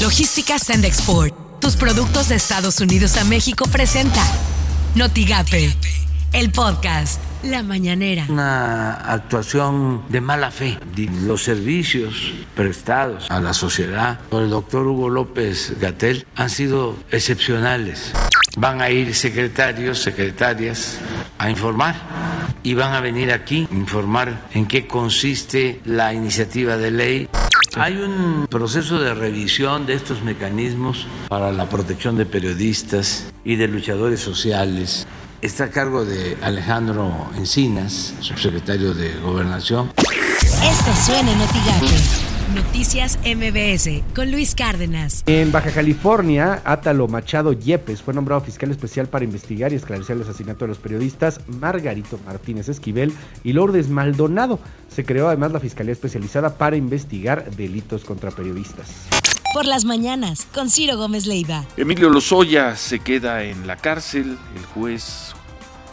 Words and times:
Logística 0.00 0.58
Send 0.58 0.86
Export. 0.86 1.34
Tus 1.60 1.76
productos 1.76 2.30
de 2.30 2.34
Estados 2.34 2.80
Unidos 2.80 3.18
a 3.18 3.24
México 3.24 3.66
presenta 3.70 4.22
Notigape, 4.94 5.76
el 6.32 6.50
podcast. 6.50 7.20
La 7.42 7.62
mañanera. 7.62 8.24
Una 8.30 8.94
actuación 8.94 10.02
de 10.08 10.22
mala 10.22 10.50
fe 10.50 10.78
los 11.24 11.42
servicios 11.42 12.32
prestados 12.54 13.30
a 13.30 13.40
la 13.40 13.52
sociedad 13.52 14.18
por 14.30 14.42
el 14.42 14.50
doctor 14.50 14.86
Hugo 14.86 15.10
López 15.10 15.78
Gatel 15.78 16.26
han 16.34 16.48
sido 16.48 16.96
excepcionales. 17.10 18.12
Van 18.56 18.80
a 18.80 18.88
ir 18.88 19.14
secretarios, 19.14 20.00
secretarias 20.00 20.96
a 21.36 21.50
informar 21.50 21.94
y 22.62 22.72
van 22.72 22.94
a 22.94 23.00
venir 23.00 23.32
aquí 23.32 23.68
a 23.70 23.74
informar 23.74 24.48
en 24.54 24.66
qué 24.66 24.86
consiste 24.86 25.80
la 25.84 26.14
iniciativa 26.14 26.78
de 26.78 26.90
ley. 26.90 27.28
Hay 27.76 27.96
un 27.98 28.46
proceso 28.50 28.98
de 28.98 29.14
revisión 29.14 29.86
de 29.86 29.94
estos 29.94 30.22
mecanismos 30.22 31.06
para 31.28 31.52
la 31.52 31.68
protección 31.68 32.16
de 32.16 32.26
periodistas 32.26 33.26
y 33.44 33.56
de 33.56 33.68
luchadores 33.68 34.20
sociales. 34.20 35.06
Está 35.40 35.64
a 35.64 35.70
cargo 35.70 36.04
de 36.04 36.36
Alejandro 36.42 37.30
Encinas, 37.36 38.14
subsecretario 38.20 38.92
de 38.92 39.14
Gobernación. 39.20 39.92
Esto 39.96 40.94
suena 41.04 41.30
en. 41.30 42.29
Noticias 42.54 43.18
MBS 43.24 44.02
con 44.12 44.32
Luis 44.32 44.56
Cárdenas. 44.56 45.22
En 45.26 45.52
Baja 45.52 45.70
California, 45.70 46.60
Átalo 46.64 47.06
Machado 47.06 47.52
Yepes 47.52 48.02
fue 48.02 48.12
nombrado 48.12 48.40
fiscal 48.40 48.72
especial 48.72 49.06
para 49.06 49.24
investigar 49.24 49.72
y 49.72 49.76
esclarecer 49.76 50.16
el 50.16 50.22
asesinato 50.22 50.64
de 50.64 50.70
los 50.70 50.78
periodistas 50.78 51.40
Margarito 51.46 52.18
Martínez 52.26 52.68
Esquivel 52.68 53.12
y 53.44 53.52
Lourdes 53.52 53.88
Maldonado. 53.88 54.58
Se 54.88 55.04
creó 55.04 55.28
además 55.28 55.52
la 55.52 55.60
Fiscalía 55.60 55.92
Especializada 55.92 56.58
para 56.58 56.76
investigar 56.76 57.50
delitos 57.54 58.04
contra 58.04 58.32
periodistas. 58.32 58.88
Por 59.54 59.66
las 59.66 59.84
mañanas, 59.84 60.46
con 60.52 60.70
Ciro 60.70 60.96
Gómez 60.96 61.26
Leiva. 61.26 61.64
Emilio 61.76 62.10
Lozoya 62.10 62.74
se 62.74 62.98
queda 62.98 63.44
en 63.44 63.68
la 63.68 63.76
cárcel. 63.76 64.36
El 64.56 64.64
juez, 64.74 65.34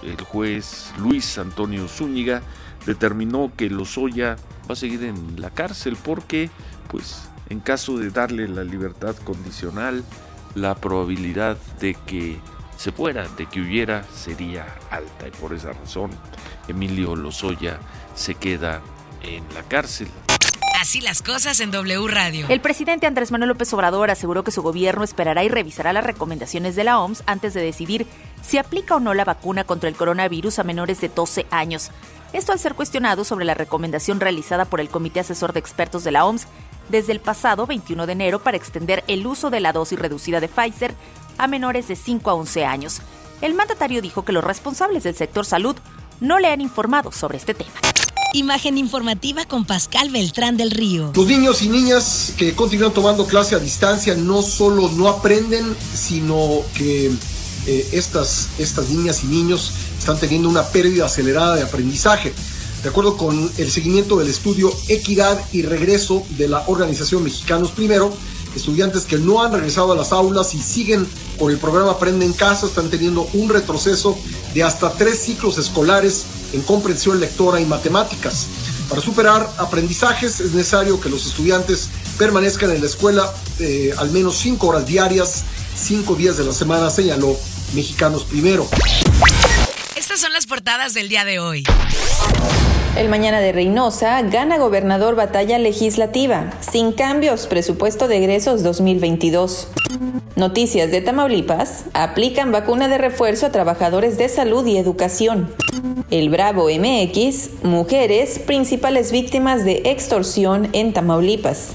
el 0.02 0.20
juez 0.22 0.92
Luis 0.98 1.38
Antonio 1.38 1.88
Zúñiga 1.88 2.42
determinó 2.88 3.52
que 3.56 3.70
Lozoya 3.70 4.38
va 4.68 4.74
a 4.74 4.76
seguir 4.76 5.04
en 5.04 5.42
la 5.42 5.50
cárcel 5.50 5.98
porque, 6.04 6.50
pues, 6.90 7.30
en 7.50 7.60
caso 7.60 7.98
de 7.98 8.10
darle 8.10 8.48
la 8.48 8.64
libertad 8.64 9.16
condicional, 9.24 10.04
la 10.56 10.76
probabilidad 10.76 11.58
de 11.80 11.94
que 11.94 12.40
se 12.78 12.92
fuera, 12.92 13.28
de 13.38 13.48
que 13.48 13.62
huyera, 13.62 14.04
sería 14.14 14.66
alta. 14.92 15.28
Y 15.28 15.32
por 15.32 15.54
esa 15.54 15.74
razón, 15.74 16.12
Emilio 16.68 17.16
Lozoya 17.16 17.80
se 18.16 18.36
queda 18.36 18.82
en 19.24 19.44
la 19.54 19.64
cárcel. 19.64 20.08
Así 20.80 21.02
las 21.02 21.24
cosas 21.24 21.60
en 21.60 21.72
W 21.72 22.08
Radio. 22.08 22.46
El 22.50 22.62
presidente 22.62 23.08
Andrés 23.08 23.32
Manuel 23.32 23.50
López 23.50 23.74
Obrador 23.74 24.12
aseguró 24.12 24.44
que 24.44 24.52
su 24.52 24.62
gobierno 24.62 25.04
esperará 25.04 25.44
y 25.44 25.50
revisará 25.50 25.92
las 25.92 26.04
recomendaciones 26.04 26.76
de 26.76 26.84
la 26.84 27.00
OMS 27.00 27.24
antes 27.26 27.56
de 27.56 27.62
decidir 27.62 28.06
si 28.44 28.60
aplica 28.60 28.96
o 28.96 29.00
no 29.00 29.16
la 29.16 29.26
vacuna 29.26 29.64
contra 29.64 29.90
el 29.90 29.96
coronavirus 29.96 30.60
a 30.60 30.64
menores 30.64 31.02
de 31.02 31.10
12 31.10 31.48
años. 31.50 31.90
Esto 32.34 32.52
al 32.52 32.60
ser 32.60 32.76
cuestionado 32.76 33.24
sobre 33.24 33.46
la 33.46 33.54
recomendación 33.54 34.20
realizada 34.20 34.66
por 34.66 34.82
el 34.82 34.90
Comité 34.90 35.22
Asesor 35.22 35.54
de 35.54 35.60
Expertos 35.60 36.04
de 36.04 36.12
la 36.12 36.26
OMS 36.26 36.48
desde 36.90 37.14
el 37.14 37.20
pasado 37.20 37.66
21 37.66 38.06
de 38.06 38.14
enero 38.14 38.44
para 38.44 38.58
extender 38.58 39.04
el 39.08 39.26
uso 39.26 39.50
de 39.50 39.60
la 39.60 39.74
dosis 39.74 39.98
reducida 39.98 40.40
de 40.40 40.48
Pfizer 40.48 40.94
a 41.38 41.48
menores 41.48 41.88
de 41.88 41.96
5 41.96 42.30
a 42.30 42.34
11 42.34 42.66
años. 42.66 43.02
El 43.42 43.54
mandatario 43.54 44.02
dijo 44.02 44.26
que 44.26 44.34
los 44.34 44.44
responsables 44.44 45.04
del 45.04 45.16
sector 45.16 45.46
salud 45.46 45.76
no 46.20 46.40
le 46.40 46.48
han 46.48 46.62
informado 46.62 47.12
sobre 47.12 47.38
este 47.38 47.54
tema. 47.54 47.72
Imagen 48.34 48.78
informativa 48.78 49.46
con 49.46 49.66
Pascal 49.66 50.10
Beltrán 50.10 50.58
del 50.58 50.72
Río. 50.72 51.14
Los 51.16 51.28
niños 51.28 51.62
y 51.62 51.70
niñas 51.70 52.34
que 52.38 52.54
continúan 52.54 52.92
tomando 52.92 53.26
clase 53.26 53.56
a 53.56 53.60
distancia 53.60 54.16
no 54.16 54.42
solo 54.42 54.90
no 54.90 55.08
aprenden, 55.08 55.76
sino 55.94 56.62
que 56.76 57.12
eh, 57.68 57.88
estas, 57.92 58.48
estas 58.58 58.90
niñas 58.90 59.24
y 59.24 59.28
niños 59.28 59.74
están 60.00 60.18
teniendo 60.20 60.50
una 60.50 60.64
pérdida 60.64 61.06
acelerada 61.06 61.56
de 61.56 61.64
aprendizaje. 61.64 62.34
De 62.82 62.90
acuerdo 62.90 63.18
con 63.18 63.52
el 63.58 63.72
seguimiento 63.72 64.18
del 64.18 64.30
estudio 64.30 64.72
Equidad 64.88 65.40
y 65.52 65.64
Regreso 65.64 66.24
de 66.38 66.48
la 66.48 66.64
Organización 66.68 67.24
Mexicanos 67.24 67.72
Primero, 67.72 68.14
estudiantes 68.56 69.06
que 69.06 69.18
no 69.18 69.44
han 69.44 69.52
regresado 69.52 69.92
a 69.92 69.96
las 69.96 70.12
aulas 70.12 70.54
y 70.54 70.62
siguen 70.62 71.08
con 71.38 71.52
el 71.52 71.58
programa 71.58 71.92
Aprende 71.92 72.26
en 72.26 72.34
Casa 72.34 72.66
están 72.66 72.90
teniendo 72.90 73.28
un 73.34 73.50
retroceso 73.50 74.18
de 74.54 74.64
hasta 74.64 74.92
tres 74.92 75.20
ciclos 75.20 75.58
escolares 75.58 76.26
en 76.54 76.62
comprensión 76.62 77.20
lectora 77.20 77.60
y 77.60 77.66
matemáticas. 77.66 78.48
Para 78.90 79.02
superar 79.02 79.48
aprendizajes 79.58 80.40
es 80.40 80.54
necesario 80.54 81.00
que 81.00 81.10
los 81.10 81.26
estudiantes 81.26 81.90
permanezcan 82.18 82.72
en 82.72 82.82
la 82.82 82.88
escuela 82.88 83.32
eh, 83.60 83.94
al 83.98 84.12
menos 84.12 84.38
cinco 84.38 84.68
horas 84.68 84.86
diarias, 84.86 85.44
cinco 85.76 86.16
días 86.16 86.38
de 86.38 86.46
la 86.46 86.54
semana, 86.54 86.90
señaló 86.90 87.36
Mexicanos 87.74 88.24
Primero. 88.24 88.68
Estas 89.96 90.20
son 90.20 90.32
las 90.34 90.46
portadas 90.46 90.94
del 90.94 91.10
día 91.10 91.26
de 91.26 91.40
hoy. 91.40 91.64
El 92.98 93.10
mañana 93.10 93.40
de 93.40 93.52
Reynosa 93.52 94.22
gana 94.24 94.58
gobernador 94.58 95.16
batalla 95.16 95.60
legislativa. 95.60 96.52
Sin 96.62 96.94
cambios, 96.94 97.46
presupuesto 97.46 98.08
de 98.08 98.18
egresos 98.18 98.64
2022. 98.64 99.68
Noticias 100.36 100.92
de 100.92 101.02
Tamaulipas. 101.02 101.86
Aplican 101.94 102.52
vacuna 102.52 102.88
de 102.88 102.98
refuerzo 102.98 103.48
a 103.48 103.52
trabajadores 103.52 104.18
de 104.18 104.30
salud 104.30 104.66
y 104.66 104.78
educación. 104.78 105.54
El 106.10 106.30
Bravo 106.30 106.70
MX. 106.70 107.64
Mujeres 107.64 108.40
principales 108.40 109.12
víctimas 109.12 109.66
de 109.66 109.82
extorsión 109.86 110.70
en 110.74 110.94
Tamaulipas. 110.94 111.74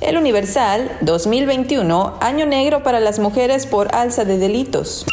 El 0.00 0.16
Universal 0.16 0.96
2021. 1.02 2.18
Año 2.20 2.46
negro 2.46 2.82
para 2.82 3.00
las 3.00 3.18
mujeres 3.18 3.66
por 3.66 3.94
alza 3.94 4.24
de 4.24 4.38
delitos. 4.38 5.04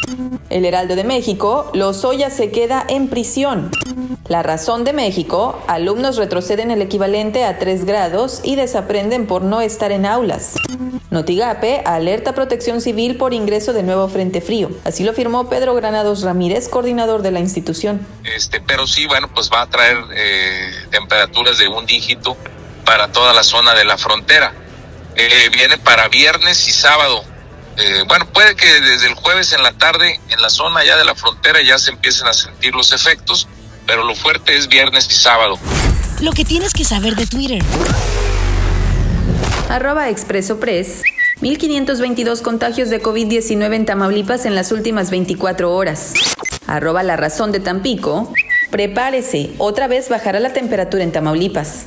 El 0.50 0.66
Heraldo 0.66 0.96
de 0.96 1.04
México. 1.04 1.70
Lozoya 1.74 2.30
se 2.30 2.52
queda 2.52 2.86
en 2.88 3.08
prisión. 3.08 3.72
La 4.28 4.42
razón 4.42 4.84
de 4.84 4.94
México, 4.94 5.62
alumnos 5.68 6.18
retroceden 6.18 6.72
el 6.72 6.82
equivalente 6.82 7.44
a 7.46 7.60
3 7.60 7.86
grados 7.86 8.42
y 8.44 8.56
desaprenden 8.56 9.28
por 9.28 9.42
no 9.42 9.62
estar 9.62 9.92
en 9.92 10.06
aulas. 10.06 10.56
Notigape 11.12 11.82
alerta 11.86 12.34
protección 12.34 12.82
civil 12.82 13.18
por 13.18 13.34
ingreso 13.34 13.74
de 13.74 13.84
nuevo 13.84 14.08
frente 14.08 14.42
frío. 14.42 14.72
Así 14.84 15.04
lo 15.04 15.12
afirmó 15.12 15.50
Pedro 15.50 15.76
Granados 15.76 16.24
Ramírez, 16.24 16.70
coordinador 16.70 17.22
de 17.22 17.32
la 17.32 17.40
institución. 17.40 18.06
Este, 18.24 18.62
pero 18.62 18.88
sí, 18.88 19.06
bueno, 19.06 19.30
pues 19.34 19.50
va 19.52 19.62
a 19.62 19.70
traer 19.70 19.98
eh, 20.16 20.72
temperaturas 20.90 21.58
de 21.58 21.68
un 21.68 21.86
dígito 21.86 22.36
para 22.86 23.12
toda 23.12 23.34
la 23.34 23.44
zona 23.44 23.74
de 23.74 23.86
la 23.86 23.98
frontera. 23.98 24.54
Eh, 25.16 25.50
viene 25.54 25.78
para 25.78 26.08
viernes 26.08 26.68
y 26.68 26.72
sábado. 26.72 27.24
Eh, 27.78 28.04
bueno, 28.08 28.26
puede 28.32 28.56
que 28.56 28.68
desde 28.82 29.08
el 29.08 29.16
jueves 29.16 29.52
en 29.54 29.64
la 29.64 29.74
tarde 29.74 30.20
en 30.30 30.42
la 30.42 30.50
zona 30.50 30.84
ya 30.84 30.96
de 30.96 31.06
la 31.06 31.16
frontera 31.16 31.62
ya 31.62 31.78
se 31.80 31.92
empiecen 31.92 32.28
a 32.28 32.34
sentir 32.34 32.76
los 32.76 32.92
efectos 32.92 33.48
pero 33.86 34.04
lo 34.04 34.16
fuerte 34.16 34.56
es 34.56 34.68
viernes 34.68 35.08
y 35.10 35.14
sábado. 35.14 35.58
Lo 36.22 36.32
que 36.32 36.46
tienes 36.46 36.74
que 36.74 36.84
saber 36.84 37.16
de 37.16 37.26
Twitter. 37.26 37.62
Arroba 39.70 40.10
Expreso 40.10 40.60
Press. 40.60 41.02
1522 41.42 42.42
contagios 42.42 42.90
de 42.90 43.02
COVID-19 43.02 43.76
en 43.76 43.86
Tamaulipas 43.86 44.46
en 44.46 44.56
las 44.56 44.72
últimas 44.72 45.10
24 45.10 45.74
horas. 45.74 46.14
Arroba 46.68 47.04
La 47.04 47.18
Razón 47.18 47.52
de 47.52 47.60
Tampico. 47.60 48.34
Prepárese, 48.72 49.52
otra 49.58 49.88
vez 49.88 50.10
bajará 50.10 50.40
la 50.40 50.54
temperatura 50.54 51.04
en 51.04 51.12
Tamaulipas. 51.12 51.84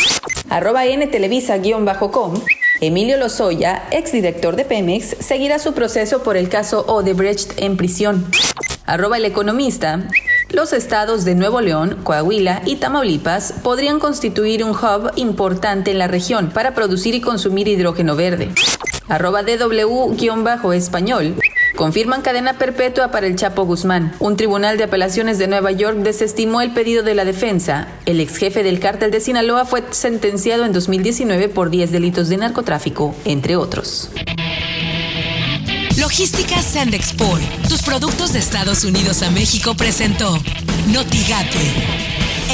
Arroba 0.50 0.84
N 0.84 1.06
Televisa-com. 1.06 2.34
Emilio 2.81 3.16
Lozoya, 3.16 3.84
exdirector 3.91 4.54
de 4.54 4.66
Pemex, 4.66 5.16
seguirá 5.20 5.59
su 5.59 5.72
proceso 5.72 6.22
por 6.22 6.37
el 6.37 6.50
caso 6.50 6.84
Odebrecht 6.87 7.53
en 7.56 7.78
prisión. 7.78 8.26
Arroba 8.84 9.16
El 9.16 9.25
Economista. 9.25 10.09
Los 10.50 10.72
estados 10.75 11.25
de 11.25 11.34
Nuevo 11.34 11.60
León, 11.62 11.98
Coahuila 12.04 12.62
y 12.66 12.76
Tamaulipas 12.76 13.54
podrían 13.62 13.98
constituir 13.98 14.62
un 14.62 14.72
hub 14.72 15.10
importante 15.16 15.91
en 15.91 15.98
la 15.98 16.06
región 16.06 16.50
para 16.50 16.75
producir 16.75 17.15
y 17.15 17.20
consumir 17.20 17.66
hidrógeno 17.66 18.15
verde. 18.15 18.50
Arroba 19.09 19.42
DW-español. 19.42 21.34
Confirman 21.77 22.23
cadena 22.23 22.55
perpetua 22.55 23.11
para 23.11 23.27
el 23.27 23.37
Chapo 23.37 23.67
Guzmán. 23.67 24.15
Un 24.19 24.39
tribunal 24.39 24.78
de 24.78 24.84
apelaciones 24.84 25.39
de 25.39 25.47
Nueva 25.47 25.73
York 25.73 25.99
desestimó 25.99 26.63
el 26.63 26.73
pedido 26.73 27.03
de 27.03 27.15
la 27.15 27.27
defensa. 27.27 27.89
El 28.07 28.19
ex 28.19 28.39
jefe 28.39 28.63
del 28.63 28.81
cártel 28.81 29.11
de 29.11 29.21
Sinaloa 29.21 29.67
fue 29.67 29.84
sentenciado 29.91 30.65
en 30.65 30.73
2019 30.73 31.51
por 31.51 31.69
10 31.69 31.93
delitos 31.93 32.31
de 32.31 32.39
narcotráfico, 32.39 33.15
entre 33.27 33.57
otros. 33.57 34.11
Logística 35.99 36.63
Sand 36.63 36.95
Export. 36.95 37.43
Tus 37.69 37.83
productos 37.83 38.33
de 38.33 38.39
Estados 38.39 38.84
Unidos 38.84 39.23
a 39.23 39.31
México 39.31 39.75
presentó 39.75 40.39
Notigate, 40.89 41.59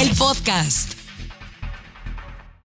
el 0.01 0.09
podcast. 0.17 1.02